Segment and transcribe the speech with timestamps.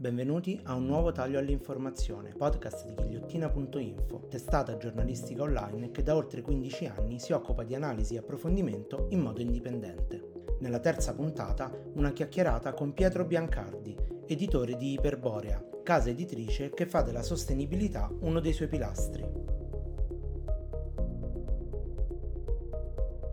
[0.00, 6.40] Benvenuti a un nuovo taglio all'informazione, podcast di ghigliottina.info, testata giornalistica online che da oltre
[6.40, 10.54] 15 anni si occupa di analisi e approfondimento in modo indipendente.
[10.60, 13.96] Nella terza puntata, una chiacchierata con Pietro Biancardi,
[14.28, 19.57] editore di Iperborea, casa editrice che fa della sostenibilità uno dei suoi pilastri.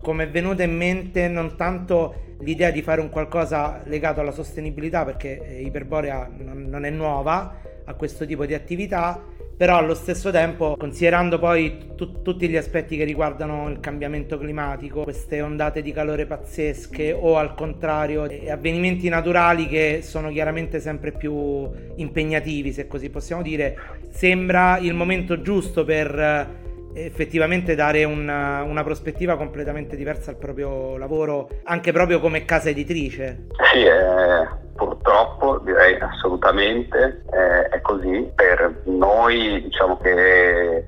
[0.05, 5.03] Come è venuta in mente non tanto l'idea di fare un qualcosa legato alla sostenibilità
[5.03, 9.19] perché eh, Iperborea non, è nuova a questo tipo di attività
[9.57, 15.01] però allo stesso tempo considerando poi t- tutti gli aspetti che riguardano il cambiamento climatico,
[15.01, 21.67] queste ondate di calore pazzesche o al contrario avvenimenti naturali che sono chiaramente sempre più
[21.95, 23.75] impegnativi se così possiamo dire,
[24.11, 26.63] sembra il momento giusto per
[26.95, 33.47] effettivamente dare una, una, prospettiva completamente diversa al proprio lavoro, anche proprio come casa editrice.
[33.71, 38.31] Sì, eh, purtroppo direi assolutamente eh, è così.
[38.33, 40.85] Per noi diciamo che eh,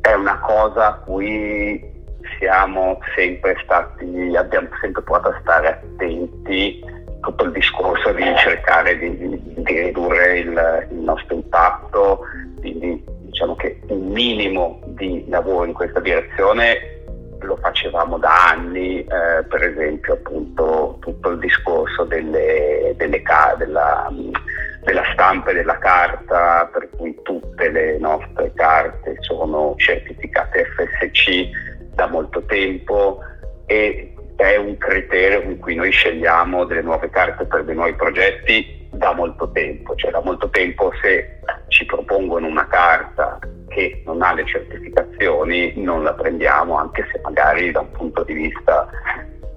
[0.00, 1.90] è una cosa a cui
[2.38, 6.84] siamo sempre stati, abbiamo sempre provato a stare attenti
[7.20, 12.22] tutto il discorso di cercare di, di, di ridurre il, il nostro impatto,
[12.58, 17.00] di, di diciamo che un minimo di lavoro in questa direzione
[17.40, 24.08] lo facevamo da anni, eh, per esempio appunto tutto il discorso delle, delle ca- della,
[24.84, 31.48] della, stampa e della carta, per cui tutte le nostre carte sono certificate FSC
[31.94, 33.20] da molto tempo
[33.66, 38.88] e è un criterio con cui noi scegliamo delle nuove carte per dei nuovi progetti
[38.92, 41.40] da molto tempo, cioè da molto tempo se
[41.82, 43.38] ci propongono una carta
[43.68, 48.34] che non ha le certificazioni non la prendiamo anche se magari da un punto di
[48.34, 48.88] vista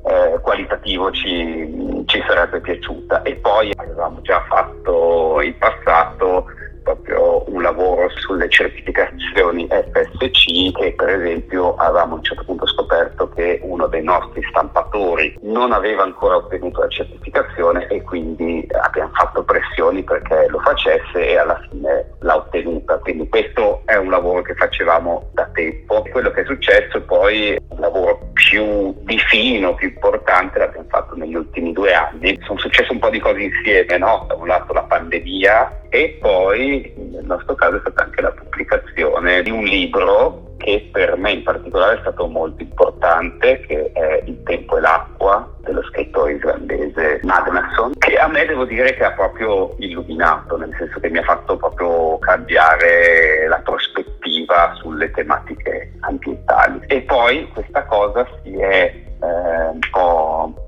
[0.07, 3.21] eh, qualitativo ci, ci sarebbe piaciuta.
[3.23, 6.45] E poi avevamo già fatto in passato
[6.85, 13.27] proprio un lavoro sulle certificazioni FSC e per esempio avevamo a un certo punto scoperto
[13.29, 19.43] che uno dei nostri stampatori non aveva ancora ottenuto la certificazione e quindi abbiamo fatto
[19.43, 22.94] pressioni perché lo facesse e alla fine l'ha ottenuta.
[23.05, 26.01] Quindi questo è un lavoro che facevamo da tempo.
[26.09, 31.35] Quello che è successo poi un lavoro più di fino, più importante l'abbiamo fatto negli
[31.35, 32.35] ultimi due anni.
[32.41, 34.25] Sono successe un po' di cose insieme, no?
[34.27, 39.43] Da un lato la pandemia e poi nel nostro caso è stata anche la pubblicazione
[39.43, 44.41] di un libro che per me in particolare è stato molto importante, che è Il
[44.41, 49.75] tempo e l'acqua dello scrittore islandese Magnusson, che a me devo dire che ha proprio
[49.77, 56.79] illuminato, nel senso che mi ha fatto proprio cambiare la prospettiva sulle tematiche ambientali.
[56.87, 60.65] E poi questa cosa si è eh, un po'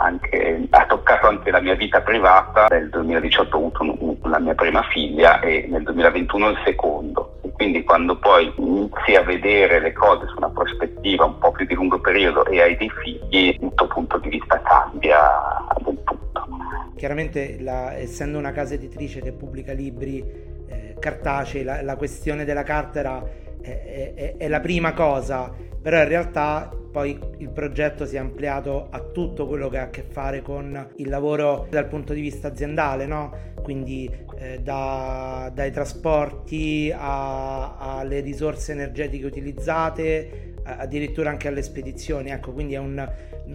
[0.00, 2.66] anche, ha toccato anche la mia vita privata.
[2.70, 7.19] Nel 2018 ho avuto la mia prima figlia e nel 2021 il secondo.
[7.60, 11.74] Quindi quando poi inizi a vedere le cose su una prospettiva un po' più di
[11.74, 15.18] lungo periodo e hai dei figli, il tuo punto di vista cambia
[15.84, 16.46] del tutto.
[16.96, 20.24] Chiaramente la, essendo una casa editrice che pubblica libri
[20.68, 23.22] eh, cartacei, la, la, questione della carta era,
[23.60, 28.88] è, è, è la prima cosa, però in realtà poi il progetto si è ampliato
[28.90, 32.48] a tutto quello che ha a che fare con il lavoro dal punto di vista
[32.48, 33.48] aziendale, no?
[33.62, 42.30] quindi eh, da, dai trasporti alle risorse energetiche utilizzate, addirittura anche alle spedizioni.
[42.30, 43.08] Ecco, quindi un,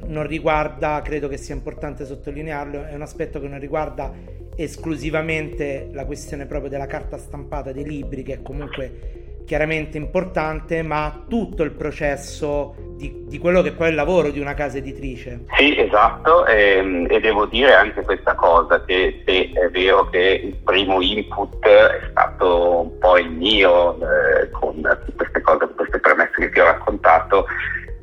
[0.05, 4.13] non riguarda, credo che sia importante sottolinearlo, è un aspetto che non riguarda
[4.55, 11.25] esclusivamente la questione proprio della carta stampata dei libri, che è comunque chiaramente importante, ma
[11.27, 15.45] tutto il processo di, di, quello che poi è il lavoro di una casa editrice.
[15.57, 20.41] Sì, esatto, e, ehm, e devo dire anche questa cosa, che sì, è vero che
[20.43, 24.81] il primo input è stato un po' il mio eh, con
[25.15, 27.45] queste cose, con queste premesse che ti ho raccontato,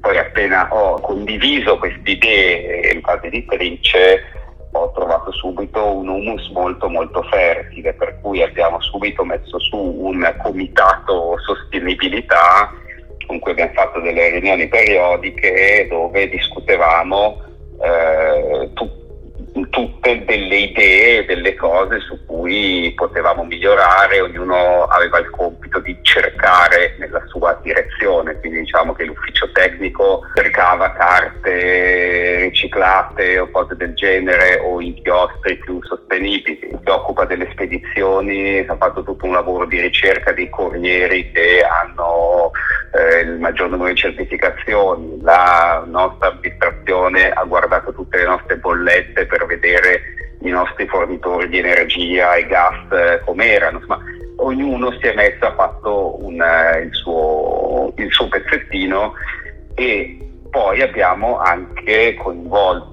[0.00, 4.40] poi appena ho condiviso queste idee in casa editrice
[4.74, 10.34] ho trovato subito un humus molto molto fertile, per cui abbiamo subito messo su un
[10.42, 12.72] comitato sostenibilità
[13.32, 17.40] con cui abbiamo fatto delle riunioni periodiche dove discutevamo
[17.80, 19.00] eh, tu-
[19.70, 26.96] tutte delle idee, delle cose su cui potevamo migliorare, ognuno aveva il compito di cercare
[26.98, 34.60] nella sua direzione, quindi diciamo che l'ufficio tecnico cercava carte riciclate o cose del genere
[34.62, 40.32] o inchiostri più sostenibili, si occupa delle spedizioni, ha fatto tutto un lavoro di ricerca
[40.32, 42.50] dei corrieri che hanno
[42.92, 49.26] eh, il maggior numero di certificazioni, la nostra amministrazione ha guardato tutte le nostre bollette
[49.26, 50.00] per vedere
[50.42, 54.00] i nostri fornitori di energia e gas eh, come erano, insomma
[54.36, 59.14] ognuno si è messo, ha fatto un, eh, il, suo, il suo pezzettino
[59.74, 60.18] e
[60.50, 62.91] poi abbiamo anche coinvolto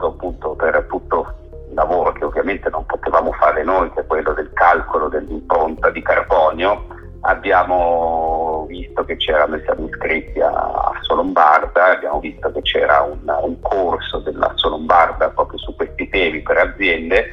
[9.10, 15.30] che c'era, noi iscritti a Solombarda, abbiamo visto che c'era un, un corso della Solombarda
[15.30, 17.26] proprio su questi temi per aziende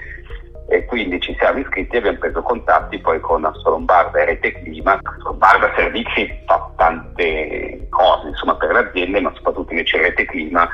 [0.68, 4.98] e quindi ci siamo iscritti e abbiamo preso contatti poi con Assolombarda e Rete Clima.
[5.02, 10.68] Assolombarda Servizi fa tante cose insomma, per le aziende, ma soprattutto invece Rete Clima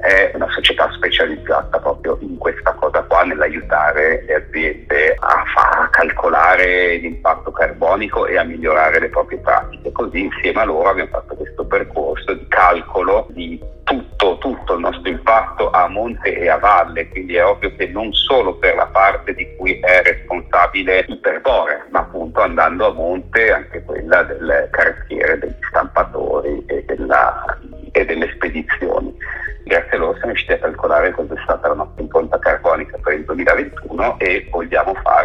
[0.00, 6.17] è una società specializzata proprio in questa cosa qua, nell'aiutare le aziende a far calcolare
[6.64, 9.92] l'impatto carbonico e a migliorare le proprie pratiche.
[9.92, 15.08] Così insieme a loro abbiamo fatto questo percorso di calcolo di tutto, tutto il nostro
[15.08, 19.34] impatto a monte e a valle, quindi è ovvio che non solo per la parte
[19.34, 25.54] di cui è responsabile Iperbore, ma appunto andando a monte anche quella del cartiere, degli
[25.68, 27.58] stampatori e, della,
[27.92, 29.16] e delle spedizioni.
[29.64, 33.14] Grazie a loro siamo riusciti a calcolare cosa è stata la nostra impronta carbonica per
[33.14, 35.17] il 2021 e vogliamo fare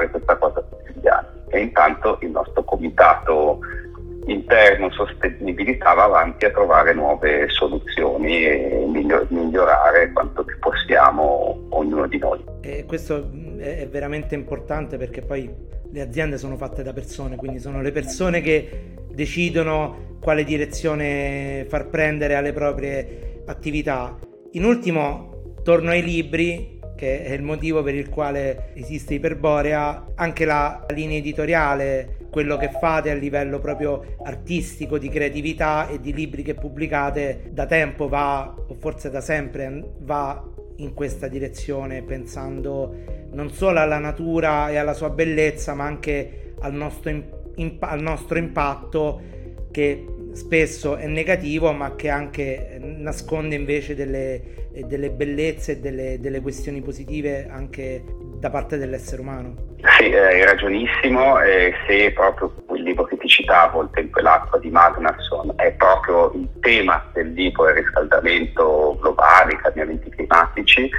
[5.34, 8.86] sostenibilità va avanti a trovare nuove soluzioni e
[9.30, 12.44] migliorare quanto più possiamo ognuno di noi.
[12.62, 15.50] E questo è veramente importante perché poi
[15.92, 21.88] le aziende sono fatte da persone, quindi sono le persone che decidono quale direzione far
[21.88, 24.18] prendere alle proprie attività.
[24.52, 30.46] In ultimo, torno ai libri, che è il motivo per il quale esiste Iperborea, anche
[30.46, 36.42] la linea editoriale quello che fate a livello proprio artistico, di creatività e di libri
[36.42, 40.44] che pubblicate da tempo va, o forse da sempre, va
[40.78, 42.96] in questa direzione, pensando
[43.34, 47.12] non solo alla natura e alla sua bellezza, ma anche al nostro,
[47.56, 49.22] imp- al nostro impatto
[49.70, 56.42] che spesso è negativo, ma che anche nasconde invece delle, delle bellezze e delle, delle
[56.42, 58.04] questioni positive anche
[58.40, 59.72] da parte dell'essere umano.
[59.98, 64.22] Sì, eh, hai ragionissimo, e se proprio il libro che ti citavo, Il tempo e
[64.22, 70.90] l'acqua di Magnusson, è proprio il tema del libro il riscaldamento globale, i cambiamenti climatici,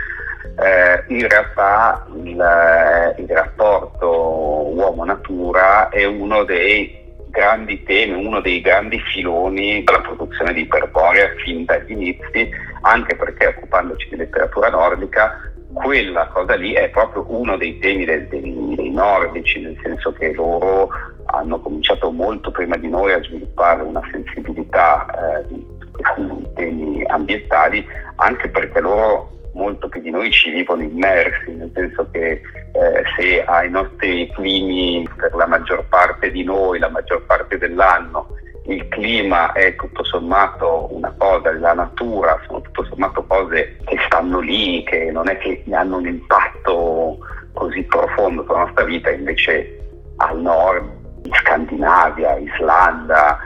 [0.57, 8.61] eh, in realtà il, eh, il rapporto uomo-natura è uno dei grandi temi, uno dei
[8.61, 12.49] grandi filoni della produzione di iperborea fin dagli inizi,
[12.85, 18.29] anche perché occupandoci di letteratura nordica quella cosa lì è proprio uno dei temi dei,
[18.29, 20.89] dei, dei, nordici, nel senso che loro
[21.27, 27.85] hanno cominciato molto prima di noi a sviluppare una sensibilità eh, di questi temi ambientali,
[28.17, 33.45] anche perché loro molto più di noi ci vivono immersi, nel senso che eh, se
[33.45, 38.34] ai nostri climi per la maggior parte di noi, la maggior parte dell'anno,
[38.75, 44.41] il clima è tutto sommato una cosa, la natura sono tutto sommato cose che stanno
[44.41, 47.19] lì, che non è che hanno un impatto
[47.53, 49.79] così profondo sulla nostra vita, invece
[50.17, 50.85] al nord,
[51.25, 53.39] in Scandinavia, Islanda,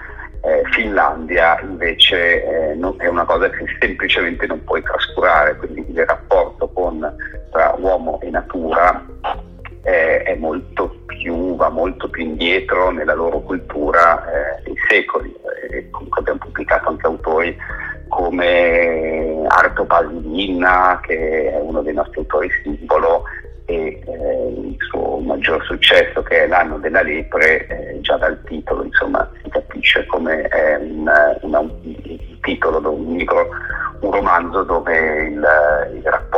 [0.43, 6.05] eh, Finlandia invece eh, non, è una cosa che semplicemente non puoi trascurare, quindi il
[6.07, 7.15] rapporto con,
[7.51, 9.05] tra uomo e natura
[9.83, 15.35] eh, molto più, va molto più indietro nella loro cultura eh, secoli.
[15.71, 17.57] E comunque abbiamo pubblicato anche autori
[18.09, 23.25] come Arto Pasilina, che è uno dei nostri autori simbolo,
[23.67, 28.83] e eh, il suo maggior successo che è l'anno della lepre, eh, già dal titolo
[28.83, 31.11] insomma si capisce come è un,
[31.43, 33.49] una, un titolo di un libro,
[34.01, 35.47] un romanzo dove il,
[35.97, 36.38] il rapporto